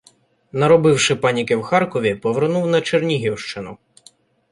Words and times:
Наробивши 0.51 1.15
паніки 1.15 1.55
в 1.55 1.61
Харкові, 1.63 2.15
повернув 2.15 2.67
на 2.67 2.81
Чернігівщину. 2.81 3.77